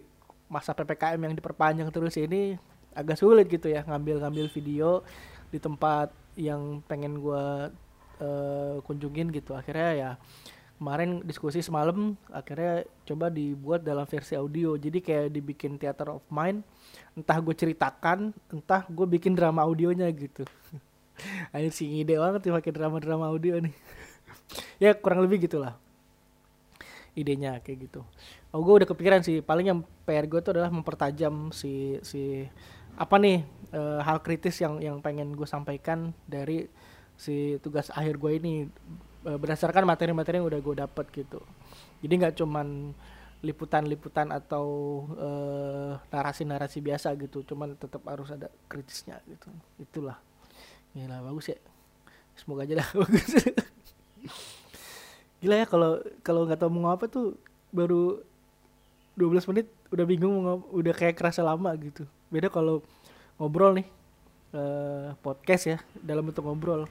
masa 0.49 0.73
ppkm 0.73 1.19
yang 1.29 1.35
diperpanjang 1.35 1.91
terus 1.93 2.15
ini 2.17 2.57
agak 2.95 3.21
sulit 3.21 3.45
gitu 3.45 3.69
ya 3.69 3.85
ngambil-ngambil 3.85 4.49
video 4.49 5.05
di 5.53 5.61
tempat 5.61 6.09
yang 6.33 6.81
pengen 6.89 7.21
gue 7.21 7.45
uh, 8.23 8.75
kunjungin 8.87 9.29
gitu. 9.35 9.53
Akhirnya 9.53 9.91
ya 9.93 10.11
kemarin 10.79 11.19
diskusi 11.27 11.59
semalam 11.59 12.15
akhirnya 12.31 12.87
coba 13.03 13.27
dibuat 13.27 13.83
dalam 13.83 14.07
versi 14.07 14.33
audio. 14.39 14.79
Jadi 14.79 15.03
kayak 15.03 15.35
dibikin 15.35 15.75
theater 15.75 16.15
of 16.15 16.23
mind. 16.31 16.63
Entah 17.13 17.37
gue 17.43 17.53
ceritakan 17.53 18.31
entah 18.49 18.87
gue 18.87 19.05
bikin 19.05 19.35
drama 19.35 19.67
audionya 19.67 20.07
gitu 20.15 20.47
Akhir 21.55 21.71
sih 21.73 22.03
ide 22.03 22.15
banget 22.17 22.47
sih 22.47 22.53
pakai 22.53 22.71
drama-drama 22.71 23.29
audio 23.29 23.59
nih. 23.59 23.75
ya 24.83 24.95
kurang 24.95 25.23
lebih 25.25 25.45
gitulah. 25.45 25.75
Idenya 27.17 27.59
kayak 27.59 27.89
gitu. 27.89 28.01
Oh 28.53 28.61
gue 28.63 28.83
udah 28.83 28.87
kepikiran 28.87 29.21
sih. 29.21 29.43
Paling 29.43 29.65
yang 29.69 29.79
PR 30.07 30.25
gue 30.25 30.39
tuh 30.41 30.55
adalah 30.55 30.71
mempertajam 30.71 31.53
si 31.53 31.97
si 32.05 32.45
apa 32.99 33.15
nih 33.15 33.45
e, 33.71 33.81
hal 34.03 34.19
kritis 34.19 34.59
yang 34.59 34.81
yang 34.83 34.97
pengen 34.99 35.31
gue 35.35 35.47
sampaikan 35.47 36.11
dari 36.27 36.67
si 37.19 37.59
tugas 37.59 37.91
akhir 37.91 38.19
gue 38.19 38.31
ini 38.39 38.53
e, 39.23 39.31
berdasarkan 39.35 39.85
materi-materi 39.87 40.39
yang 40.39 40.47
udah 40.47 40.61
gue 40.61 40.75
dapet 40.79 41.05
gitu. 41.13 41.39
Jadi 41.99 42.13
nggak 42.13 42.35
cuman 42.39 42.95
liputan-liputan 43.39 44.35
atau 44.35 44.67
narasi-narasi 46.11 46.83
biasa 46.83 47.15
gitu, 47.15 47.39
cuman 47.47 47.71
tetap 47.79 48.03
harus 48.03 48.27
ada 48.35 48.51
kritisnya 48.67 49.15
gitu. 49.31 49.47
Itulah. 49.79 50.19
Gila 50.93 51.21
bagus 51.21 51.53
ya. 51.53 51.57
Semoga 52.33 52.65
aja 52.65 52.81
dah 52.81 52.89
bagus. 53.03 53.31
Gila 55.39 55.55
ya 55.55 55.65
kalau 55.67 56.03
kalau 56.25 56.43
nggak 56.47 56.59
tahu 56.59 56.71
mau 56.73 56.91
ngapa 56.91 57.05
tuh 57.07 57.37
baru 57.69 58.19
12 59.19 59.49
menit 59.51 59.67
udah 59.91 60.05
bingung 60.07 60.35
mau 60.39 60.57
udah 60.71 60.93
kayak 60.95 61.15
kerasa 61.19 61.43
lama 61.43 61.69
gitu. 61.77 62.07
Beda 62.31 62.47
kalau 62.47 62.81
ngobrol 63.39 63.79
nih 63.79 63.87
uh, 64.55 65.15
podcast 65.21 65.63
ya 65.75 65.77
dalam 65.99 66.25
bentuk 66.27 66.45
ngobrol. 66.45 66.87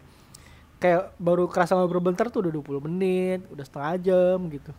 Kayak 0.79 1.11
baru 1.19 1.51
kerasa 1.51 1.75
ngobrol 1.75 2.05
bentar 2.05 2.31
tuh 2.31 2.47
udah 2.47 2.53
20 2.55 2.87
menit, 2.87 3.41
udah 3.51 3.65
setengah 3.67 3.95
jam 3.99 4.39
gitu. 4.53 4.71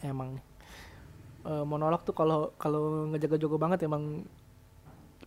Emang. 0.00 0.40
Uh, 1.44 1.60
monolog 1.60 2.00
tuh 2.08 2.16
kalau 2.16 2.56
kalau 2.56 3.12
ngejaga-jaga 3.12 3.56
banget 3.60 3.78
emang 3.84 4.24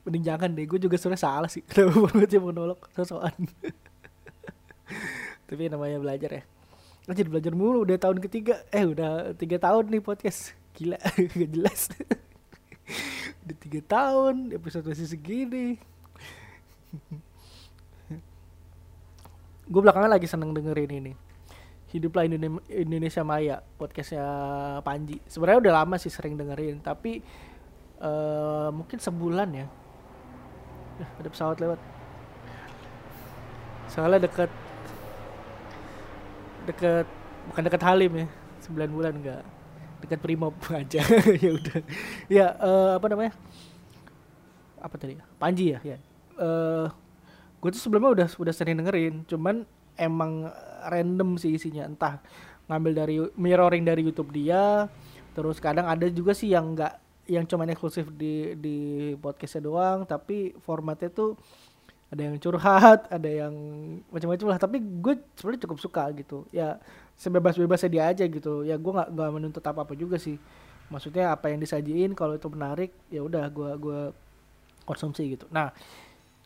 mending 0.07 0.23
jangan 0.23 0.49
deh. 0.55 0.63
Gue 0.63 0.79
juga 0.79 0.95
sebenarnya 0.95 1.27
salah 1.27 1.49
sih. 1.51 1.59
Kenapa 1.67 2.07
banget 2.07 2.27
sih 2.31 2.39
monolog 2.39 2.79
sosokan? 2.95 3.35
Tapi 5.47 5.61
namanya 5.67 5.99
belajar 5.99 6.31
ya. 6.31 6.43
Jadi 7.07 7.27
belajar 7.27 7.53
mulu 7.55 7.83
udah 7.83 7.99
tahun 7.99 8.23
ketiga. 8.23 8.63
Eh 8.71 8.87
udah 8.87 9.35
tiga 9.35 9.59
tahun 9.59 9.91
nih 9.91 10.03
podcast. 10.03 10.55
Gila 10.79 10.99
gak 11.35 11.51
jelas. 11.51 11.91
Udah 13.43 13.57
tiga 13.59 13.81
tahun 13.83 14.55
episode 14.55 14.87
masih 14.87 15.07
segini. 15.07 15.75
Gue 19.67 19.81
belakangan 19.83 20.11
lagi 20.11 20.27
seneng 20.27 20.55
dengerin 20.55 20.91
ini. 21.03 21.13
Hiduplah 21.87 22.27
Indonesia 22.67 23.23
Maya 23.23 23.63
podcastnya 23.79 24.27
Panji. 24.83 25.23
Sebenarnya 25.27 25.59
udah 25.63 25.73
lama 25.83 25.95
sih 25.95 26.11
sering 26.11 26.35
dengerin 26.35 26.83
tapi 26.83 27.23
uh, 28.03 28.67
mungkin 28.75 28.99
sebulan 28.99 29.49
ya 29.55 29.67
ada 31.05 31.29
pesawat 31.29 31.57
lewat. 31.61 31.79
Soalnya 33.91 34.25
deket 34.25 34.51
deket 36.67 37.07
bukan 37.47 37.63
deket 37.63 37.81
Halim 37.83 38.11
ya 38.23 38.27
sembilan 38.63 38.89
bulan 38.91 39.13
enggak. 39.17 39.43
Dekat 39.97 40.19
Primob 40.21 40.53
aja 40.79 41.01
ya 41.43 41.49
udah. 41.53 41.79
Ya 42.29 42.47
uh, 42.59 42.91
apa 42.97 43.07
namanya? 43.09 43.33
Apa 44.81 44.95
tadi 44.99 45.17
Panji 45.37 45.73
ya 45.73 45.79
ya. 45.81 45.97
Uh, 46.37 46.87
gue 47.57 47.69
tuh 47.73 47.81
sebelumnya 47.81 48.13
udah 48.13 48.27
udah 48.37 48.53
sering 48.53 48.77
dengerin 48.77 49.25
cuman 49.25 49.65
emang 49.97 50.51
random 50.85 51.39
sih 51.41 51.55
isinya. 51.57 51.87
Entah 51.89 52.21
ngambil 52.67 52.91
dari 52.93 53.15
mirroring 53.39 53.87
dari 53.87 54.03
YouTube 54.03 54.35
dia 54.35 54.91
terus 55.31 55.61
kadang 55.61 55.85
ada 55.87 56.09
juga 56.09 56.33
sih 56.33 56.51
yang 56.51 56.75
enggak 56.75 56.99
yang 57.27 57.43
cuma 57.45 57.67
eksklusif 57.67 58.07
di 58.15 58.55
di 58.55 58.77
podcastnya 59.19 59.67
doang 59.67 60.07
tapi 60.07 60.55
formatnya 60.63 61.11
tuh 61.11 61.35
ada 62.07 62.23
yang 62.23 62.39
curhat 62.39 63.11
ada 63.11 63.29
yang 63.29 63.53
macam-macam 64.07 64.47
lah. 64.55 64.59
Tapi 64.59 64.77
gue 64.79 65.13
sebenarnya 65.35 65.61
cukup 65.67 65.79
suka 65.83 66.03
gitu. 66.15 66.47
Ya 66.55 66.79
sebebas-bebasnya 67.19 67.89
dia 67.91 68.03
aja 68.07 68.23
gitu. 68.23 68.63
Ya 68.63 68.79
gue 68.79 68.91
nggak 68.91 69.11
nggak 69.11 69.29
menuntut 69.35 69.63
apa 69.67 69.83
apa 69.83 69.93
juga 69.93 70.15
sih. 70.15 70.39
Maksudnya 70.87 71.35
apa 71.35 71.51
yang 71.51 71.59
disajiin 71.59 72.15
kalau 72.15 72.39
itu 72.39 72.47
menarik 72.47 72.95
ya 73.11 73.19
udah 73.19 73.51
gue 73.51 73.71
gue 73.75 74.01
konsumsi 74.87 75.35
gitu. 75.35 75.51
Nah 75.51 75.75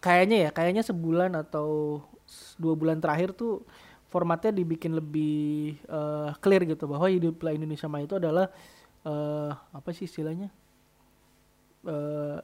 kayaknya 0.01 0.49
ya 0.49 0.51
kayaknya 0.51 0.81
sebulan 0.81 1.37
atau 1.37 2.01
dua 2.57 2.73
bulan 2.73 2.97
terakhir 2.97 3.37
tuh 3.37 3.61
formatnya 4.09 4.51
dibikin 4.51 4.97
lebih 4.97 5.77
uh, 5.87 6.33
clear 6.41 6.65
gitu 6.67 6.89
bahwa 6.89 7.07
hiduplah 7.07 7.53
Indonesia 7.53 7.87
Maya 7.87 8.09
itu 8.09 8.17
adalah 8.17 8.49
uh, 9.05 9.55
apa 9.71 9.89
sih 9.95 10.09
istilahnya 10.09 10.51
uh, 11.87 12.39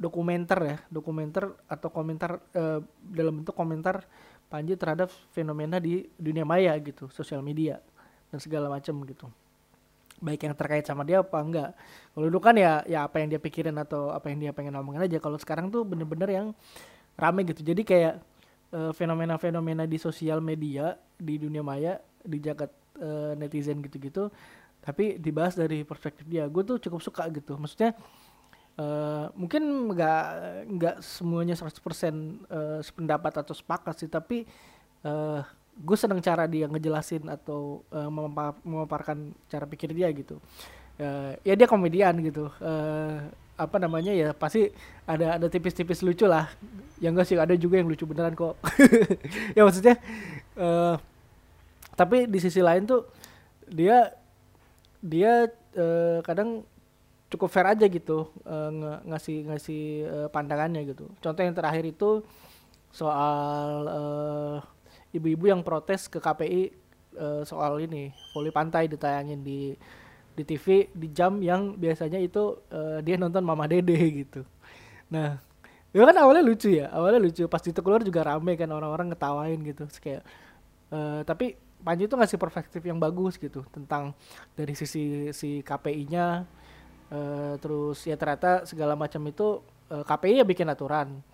dokumenter 0.00 0.58
ya 0.64 0.76
dokumenter 0.88 1.52
atau 1.68 1.92
komentar 1.92 2.40
uh, 2.56 2.80
dalam 3.04 3.44
bentuk 3.44 3.52
komentar 3.52 4.08
Panji 4.50 4.74
terhadap 4.74 5.14
fenomena 5.30 5.78
di 5.78 6.10
dunia 6.18 6.42
maya 6.42 6.74
gitu 6.82 7.06
sosial 7.14 7.38
media 7.38 7.78
dan 8.34 8.42
segala 8.42 8.66
macam 8.66 8.98
gitu. 9.06 9.30
Baik 10.18 10.42
yang 10.42 10.58
terkait 10.58 10.82
sama 10.82 11.06
dia 11.06 11.22
apa 11.22 11.38
enggak. 11.38 11.70
Kalau 12.10 12.26
dulu 12.26 12.42
kan 12.42 12.58
ya 12.58 12.82
ya 12.82 13.06
apa 13.06 13.22
yang 13.22 13.30
dia 13.30 13.38
pikirin 13.38 13.78
atau 13.78 14.10
apa 14.10 14.26
yang 14.26 14.42
dia 14.42 14.50
pengen 14.50 14.74
ngomongin 14.74 15.06
aja. 15.06 15.22
Kalau 15.22 15.38
sekarang 15.38 15.70
tuh 15.70 15.86
bener-bener 15.86 16.26
yang 16.34 16.46
rame 17.14 17.46
gitu. 17.46 17.62
Jadi 17.62 17.86
kayak 17.86 18.18
uh, 18.74 18.90
fenomena-fenomena 18.90 19.86
di 19.86 20.02
sosial 20.02 20.42
media 20.42 20.98
di 21.14 21.38
dunia 21.38 21.62
maya 21.62 22.02
di 22.26 22.42
jagat 22.42 22.74
uh, 22.98 23.38
netizen 23.38 23.78
gitu-gitu 23.86 24.34
tapi 24.80 25.20
dibahas 25.20 25.56
dari 25.56 25.84
perspektif 25.84 26.24
dia. 26.24 26.48
Gue 26.48 26.64
tuh 26.64 26.80
cukup 26.80 27.00
suka 27.00 27.28
gitu. 27.32 27.56
Maksudnya 27.56 27.96
Uh, 28.80 29.28
mungkin 29.36 29.92
nggak 29.92 30.24
nggak 30.72 30.96
semuanya 31.04 31.52
100% 31.52 31.68
uh, 31.68 32.80
sependapat 32.80 33.44
atau 33.44 33.52
sepakat 33.52 33.92
sih. 34.00 34.08
Tapi 34.08 34.48
uh, 35.04 35.44
gue 35.76 35.96
seneng 36.00 36.24
cara 36.24 36.48
dia 36.48 36.64
ngejelasin 36.64 37.28
atau 37.28 37.84
uh, 37.92 38.08
memapar, 38.08 38.56
memaparkan 38.64 39.36
cara 39.52 39.68
pikir 39.68 39.92
dia 39.92 40.08
gitu. 40.16 40.40
Uh, 40.96 41.36
ya 41.44 41.52
dia 41.60 41.68
komedian 41.68 42.24
gitu. 42.24 42.48
Uh, 42.56 43.28
apa 43.60 43.76
namanya 43.76 44.16
ya 44.16 44.32
pasti 44.32 44.72
ada 45.04 45.36
ada 45.36 45.46
tipis-tipis 45.52 46.00
lucu 46.00 46.24
lah. 46.24 46.48
Yang 47.04 47.12
enggak 47.12 47.26
sih 47.28 47.36
ada 47.36 47.54
juga 47.60 47.84
yang 47.84 47.88
lucu 47.90 48.08
beneran 48.08 48.32
kok. 48.32 48.56
Ya 49.56 49.66
maksudnya 49.66 50.00
uh, 50.56 50.96
tapi 52.00 52.24
di 52.24 52.38
sisi 52.40 52.64
lain 52.64 52.88
tuh 52.88 53.04
dia 53.68 54.19
dia 55.00 55.48
uh, 55.76 56.20
kadang 56.22 56.64
cukup 57.30 57.48
fair 57.48 57.66
aja 57.70 57.86
gitu 57.86 58.26
uh, 58.42 58.68
ng 58.68 59.06
ngasih 59.08 59.36
ngasih 59.48 59.82
uh, 60.04 60.28
pandangannya 60.28 60.82
gitu. 60.92 61.08
Contoh 61.22 61.42
yang 61.42 61.54
terakhir 61.54 61.86
itu 61.86 62.26
soal 62.90 63.86
ibu-ibu 65.14 65.46
uh, 65.46 65.50
yang 65.54 65.62
protes 65.62 66.10
ke 66.10 66.18
KPI 66.18 66.74
uh, 67.16 67.42
soal 67.46 67.78
ini 67.80 68.10
voli 68.34 68.50
pantai 68.50 68.90
ditayangin 68.90 69.40
di 69.46 69.78
di 70.34 70.42
TV 70.42 70.90
di 70.90 71.10
jam 71.14 71.38
yang 71.38 71.78
biasanya 71.78 72.18
itu 72.18 72.58
uh, 72.70 72.98
dia 73.02 73.14
nonton 73.14 73.46
Mama 73.46 73.70
Dede 73.70 74.26
gitu. 74.26 74.42
Nah 75.10 75.38
itu 75.90 76.02
kan 76.02 76.18
awalnya 76.18 76.42
lucu 76.42 76.70
ya 76.70 76.86
awalnya 76.90 77.18
lucu 77.18 77.46
pas 77.50 77.62
itu 77.62 77.78
keluar 77.82 78.02
juga 78.06 78.22
rame 78.22 78.54
kan 78.58 78.70
orang-orang 78.70 79.14
ngetawain 79.14 79.58
gitu. 79.62 79.86
Terus 79.86 80.02
kayak 80.02 80.22
uh, 80.90 81.22
tapi 81.22 81.54
Panji 81.80 82.04
itu 82.04 82.14
ngasih 82.16 82.36
perspektif 82.36 82.84
yang 82.84 83.00
bagus 83.00 83.40
gitu 83.40 83.64
tentang 83.72 84.12
dari 84.52 84.76
sisi 84.76 85.32
si 85.32 85.64
KPI-nya 85.64 86.44
uh, 87.10 87.16
eh, 87.16 87.54
terus 87.58 88.04
ya 88.04 88.20
ternyata 88.20 88.68
segala 88.68 88.94
macam 88.94 89.20
itu 89.26 89.64
uh, 89.90 90.00
eh, 90.00 90.04
KPI 90.04 90.34
ya 90.40 90.44
bikin 90.46 90.68
aturan. 90.68 91.24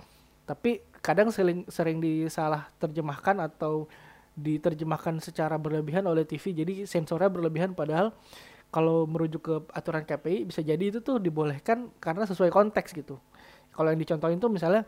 Tapi 0.46 0.82
kadang 1.02 1.34
sering 1.34 1.66
sering 1.66 1.98
disalah 1.98 2.70
terjemahkan 2.78 3.42
atau 3.42 3.90
diterjemahkan 4.36 5.18
secara 5.18 5.56
berlebihan 5.56 6.04
oleh 6.06 6.22
TV 6.22 6.54
jadi 6.54 6.86
sensornya 6.86 7.28
berlebihan. 7.32 7.74
Padahal 7.74 8.14
kalau 8.70 9.08
merujuk 9.08 9.42
ke 9.42 9.54
aturan 9.72 10.04
KPI 10.04 10.46
bisa 10.46 10.60
jadi 10.62 10.92
itu 10.92 11.00
tuh 11.00 11.18
dibolehkan 11.18 11.90
karena 11.98 12.28
sesuai 12.28 12.50
konteks 12.52 12.94
gitu. 12.94 13.18
Kalau 13.74 13.88
yang 13.92 14.00
dicontohin 14.00 14.38
tuh 14.38 14.52
misalnya 14.52 14.86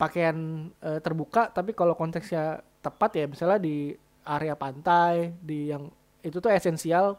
pakaian 0.00 0.68
uh, 0.80 0.96
terbuka 1.04 1.52
tapi 1.52 1.76
kalau 1.76 1.92
konteksnya 1.92 2.64
tepat 2.80 3.20
ya 3.20 3.24
misalnya 3.28 3.60
di 3.60 3.92
area 4.24 4.54
pantai 4.54 5.32
di 5.40 5.72
yang 5.72 5.88
itu 6.20 6.36
tuh 6.38 6.52
esensial 6.52 7.16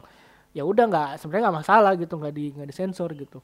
ya 0.51 0.67
udah 0.67 0.85
nggak 0.87 1.09
sebenarnya 1.17 1.43
nggak 1.47 1.57
masalah 1.63 1.91
gitu 1.95 2.13
nggak 2.19 2.33
di 2.35 2.45
nggak 2.53 2.69
disensor 2.69 3.09
gitu. 3.15 3.39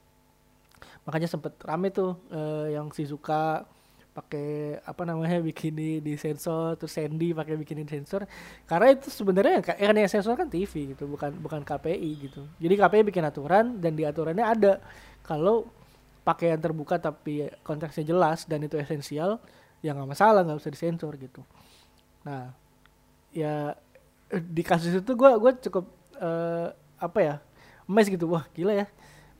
Makanya 1.07 1.27
sempet 1.31 1.55
rame 1.63 1.87
tuh 1.89 2.19
uh, 2.29 2.67
yang 2.67 2.91
si 2.91 3.07
suka 3.07 3.63
pakai 4.11 4.81
apa 4.81 5.05
namanya 5.05 5.37
bikini 5.47 6.01
di 6.01 6.17
sensor 6.17 6.73
terus 6.75 6.97
Sandy 6.97 7.37
pakai 7.37 7.53
bikini 7.53 7.85
di 7.85 7.91
sensor 8.01 8.25
karena 8.65 8.97
itu 8.97 9.13
sebenarnya 9.13 9.61
yang, 9.77 9.93
yang 9.93 10.09
sensor 10.09 10.33
kan 10.33 10.49
TV 10.49 10.97
gitu 10.97 11.05
bukan 11.05 11.31
bukan 11.37 11.61
KPI 11.61 12.11
gitu. 12.27 12.41
Jadi 12.59 12.73
KPI 12.75 13.01
bikin 13.13 13.23
aturan 13.23 13.77
dan 13.79 13.93
di 13.93 14.03
aturannya 14.03 14.45
ada. 14.45 14.73
Kalau 15.23 15.69
pakaian 16.27 16.59
terbuka 16.59 16.99
tapi 16.99 17.47
konteksnya 17.63 18.03
jelas 18.03 18.43
dan 18.43 18.59
itu 18.59 18.75
esensial 18.75 19.39
ya 19.79 19.95
nggak 19.95 20.09
masalah 20.11 20.43
nggak 20.43 20.59
usah 20.59 20.73
disensor 20.73 21.15
gitu. 21.15 21.39
Nah 22.27 22.51
ya 23.37 23.77
di 24.33 24.63
kasus 24.65 24.97
itu 24.97 25.11
gue 25.13 25.31
gue 25.37 25.51
cukup 25.69 25.85
uh, 26.17 26.73
apa 26.97 27.19
ya 27.21 27.35
emas 27.85 28.09
gitu. 28.09 28.25
Wah 28.33 28.49
gila 28.57 28.73
ya. 28.73 28.87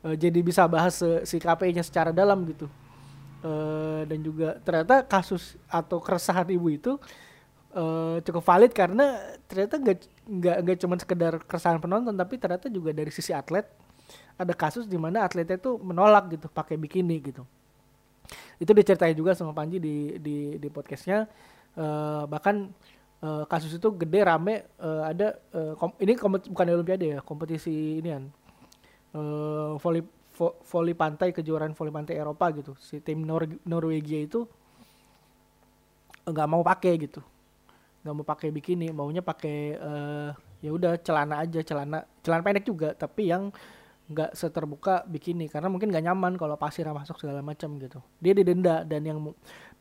Uh, 0.06 0.14
jadi 0.14 0.40
bisa 0.46 0.70
bahas 0.70 1.02
uh, 1.02 1.26
si 1.26 1.42
KPI-nya 1.42 1.82
secara 1.82 2.14
dalam 2.14 2.46
gitu. 2.46 2.70
Uh, 3.42 4.02
dan 4.10 4.22
juga 4.22 4.58
ternyata 4.62 5.06
kasus 5.06 5.58
atau 5.70 6.02
keresahan 6.02 6.46
ibu 6.50 6.74
itu 6.74 6.98
uh, 7.78 8.18
cukup 8.26 8.44
valid 8.46 8.74
karena 8.74 9.18
ternyata 9.46 9.78
nggak 9.78 9.98
nggak 10.26 10.58
nggak 10.66 10.78
cuma 10.82 10.96
sekedar 10.98 11.34
keresahan 11.46 11.78
penonton 11.78 12.18
tapi 12.18 12.42
ternyata 12.42 12.66
juga 12.66 12.90
dari 12.90 13.14
sisi 13.14 13.30
atlet 13.30 13.70
ada 14.38 14.54
kasus 14.58 14.90
di 14.90 14.98
mana 14.98 15.26
atletnya 15.26 15.58
itu 15.58 15.78
menolak 15.82 16.34
gitu 16.34 16.50
pakai 16.50 16.78
bikini 16.78 17.18
gitu. 17.22 17.44
Itu 18.58 18.74
diceritain 18.74 19.14
juga 19.18 19.38
sama 19.38 19.54
Panji 19.54 19.78
di 19.78 20.18
di 20.18 20.38
di 20.58 20.68
podcastnya. 20.70 21.30
Uh, 21.78 22.26
bahkan 22.26 22.74
uh, 23.24 23.44
kasus 23.50 23.74
itu 23.78 23.90
gede 23.96 24.20
rame 24.26 24.68
uh, 24.82 25.08
ada 25.08 25.38
uh, 25.54 25.74
kom 25.80 25.94
ini 26.02 26.14
kom 26.18 26.38
bukan 26.38 26.66
olimpiade 26.74 27.18
ya 27.18 27.20
kompetisi 27.22 28.02
ini 28.02 28.10
kan 28.14 28.24
uh, 29.18 29.78
voli 29.80 30.02
vo 30.38 30.62
voli 30.62 30.94
pantai 30.94 31.34
kejuaraan 31.34 31.74
voli 31.74 31.90
pantai 31.90 32.16
Eropa 32.22 32.54
gitu. 32.54 32.78
Si 32.78 33.02
tim 33.02 33.26
Nor 33.26 33.50
Norwegia 33.66 34.22
itu 34.22 34.46
nggak 36.28 36.48
mau 36.48 36.62
pakai 36.62 36.94
gitu. 37.02 37.22
Nggak 38.06 38.14
mau 38.14 38.26
pakai 38.26 38.50
bikini 38.54 38.94
maunya 38.94 39.26
pakai 39.26 39.58
uh, 39.82 40.30
ya 40.62 40.70
udah 40.74 41.02
celana 41.02 41.42
aja 41.42 41.62
celana 41.66 42.06
celana 42.22 42.42
pendek 42.46 42.66
juga 42.66 42.94
tapi 42.94 43.34
yang 43.34 43.50
nggak 44.08 44.40
seterbuka 44.40 45.04
bikini 45.04 45.52
karena 45.52 45.68
mungkin 45.68 45.92
nggak 45.92 46.06
nyaman 46.08 46.40
kalau 46.40 46.56
pasir 46.56 46.88
masuk 46.88 47.18
segala 47.18 47.42
macam 47.42 47.76
gitu. 47.82 48.00
Dia 48.22 48.38
didenda 48.38 48.86
dan 48.86 49.02
yang 49.04 49.20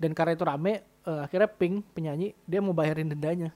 dan 0.01 0.16
karena 0.16 0.33
itu 0.35 0.44
rame 0.49 0.72
uh, 1.06 1.24
akhirnya 1.24 1.48
Pink 1.48 1.86
penyanyi 1.94 2.34
dia 2.44 2.60
mau 2.60 2.74
bayarin 2.74 3.08
dendanya. 3.08 3.54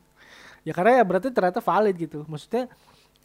Ya 0.63 0.73
karena 0.73 1.03
ya 1.03 1.05
berarti 1.05 1.29
ternyata 1.35 1.59
valid 1.61 1.97
gitu. 1.99 2.23
Maksudnya 2.31 2.71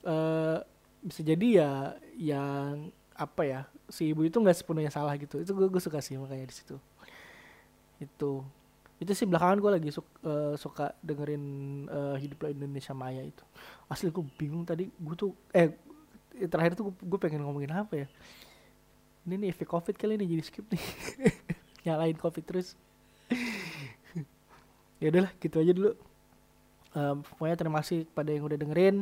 uh, 0.03 0.59
bisa 1.05 1.21
jadi 1.21 1.47
ya 1.61 1.71
yang 2.17 2.89
apa 3.15 3.41
ya 3.47 3.61
si 3.87 4.11
ibu 4.11 4.25
itu 4.25 4.41
nggak 4.41 4.57
sepenuhnya 4.57 4.91
salah 4.91 5.13
gitu. 5.15 5.39
Itu 5.39 5.53
gue, 5.53 5.81
suka 5.81 6.01
sih 6.01 6.17
makanya 6.17 6.49
di 6.49 6.55
situ. 6.55 6.75
Itu. 8.01 8.41
Itu 8.95 9.11
sih 9.11 9.27
belakangan 9.27 9.59
gue 9.59 9.71
lagi 9.75 9.89
suka, 9.91 10.09
uh, 10.23 10.31
eh, 10.31 10.53
suka 10.55 10.85
dengerin 11.03 11.43
uh, 11.91 12.15
hiduplah 12.15 12.49
Indonesia 12.51 12.95
Maya 12.95 13.21
itu. 13.27 13.43
Asli 13.91 14.09
gue 14.09 14.23
bingung 14.39 14.63
tadi 14.63 14.87
gue 14.87 15.15
tuh 15.19 15.35
eh 15.51 15.75
terakhir 16.47 16.79
tuh 16.79 16.95
gue 16.95 17.19
pengen 17.19 17.43
ngomongin 17.43 17.75
apa 17.75 17.93
ya? 18.03 18.07
Ini 19.27 19.35
nih 19.41 19.49
efek 19.51 19.67
covid 19.67 19.99
kali 19.99 20.15
ini 20.15 20.25
jadi 20.31 20.43
skip 20.47 20.65
nih. 20.71 20.83
Nyalain 21.85 22.17
covid 22.17 22.43
terus 22.47 22.79
ya 24.99 25.11
udahlah 25.11 25.31
gitu 25.39 25.55
aja 25.59 25.71
dulu. 25.75 25.91
Uh, 26.95 27.19
pokoknya 27.27 27.55
terima 27.59 27.77
kasih 27.83 28.07
pada 28.15 28.31
yang 28.31 28.47
udah 28.47 28.57
dengerin. 28.59 28.95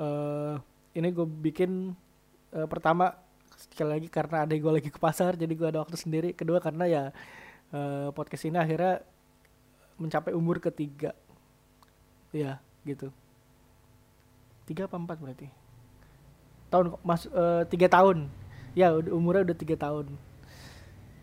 Uh, 0.00 0.56
ini 0.96 1.08
gue 1.12 1.26
bikin 1.26 1.92
uh, 2.56 2.66
pertama 2.70 3.12
sekali 3.58 3.98
lagi 3.98 4.08
karena 4.08 4.46
ada 4.46 4.54
gue 4.54 4.72
lagi 4.72 4.88
ke 4.88 4.96
pasar 5.02 5.34
jadi 5.34 5.52
gue 5.52 5.68
ada 5.68 5.80
waktu 5.84 5.96
sendiri. 5.98 6.32
Kedua 6.32 6.62
karena 6.62 6.88
ya 6.88 7.02
uh, 7.74 8.08
podcast 8.16 8.48
ini 8.48 8.56
akhirnya 8.56 9.04
mencapai 10.00 10.32
umur 10.32 10.62
ketiga. 10.62 11.12
Ya 12.32 12.62
gitu. 12.88 13.12
Tiga 14.64 14.88
apa 14.88 14.96
empat 14.96 15.20
berarti? 15.20 15.48
Tahun 16.72 16.96
mas 17.04 17.28
uh, 17.28 17.64
tiga 17.68 17.88
tahun. 17.88 18.28
Ya 18.72 18.92
umurnya 18.92 19.52
udah 19.52 19.58
tiga 19.58 19.76
tahun. 19.76 20.12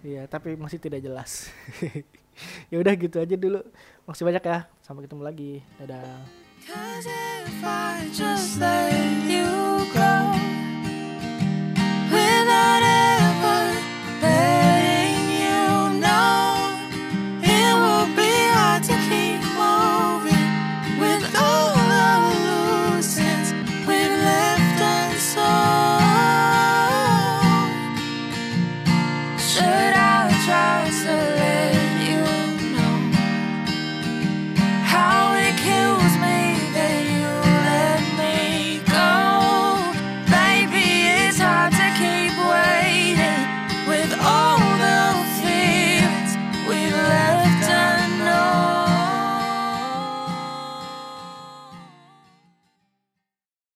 Iya, 0.05 0.29
tapi 0.29 0.53
masih 0.53 0.77
tidak 0.77 1.01
jelas. 1.01 1.49
ya 2.71 2.77
udah 2.81 2.93
gitu 2.95 3.17
aja 3.21 3.35
dulu. 3.35 3.61
Makasih 4.05 4.25
banyak 4.25 4.43
ya. 4.43 4.59
Sampai 4.81 5.05
ketemu 5.05 5.23
lagi. 5.23 5.53
Dadah. 5.79 6.19